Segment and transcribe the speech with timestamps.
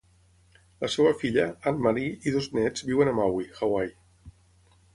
[0.83, 3.95] La seva filla, Anne Marie, i dos nets viuen a Maui (Hawaii).